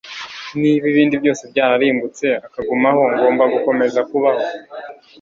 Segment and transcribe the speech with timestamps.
[0.61, 4.43] Niba ibindi byose byararimbutse akagumaho, ngomba gukomeza kubaho;